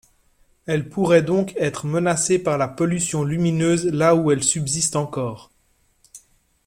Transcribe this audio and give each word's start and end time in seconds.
Elle 0.65 0.89
pourrait 0.89 1.21
donc 1.21 1.53
être 1.57 1.85
menacée 1.85 2.39
par 2.39 2.57
la 2.57 2.67
pollution 2.67 3.23
lumineuse 3.23 3.85
là 3.85 4.15
où 4.15 4.31
elle 4.31 4.43
subsiste 4.43 4.95
encore. 4.95 5.51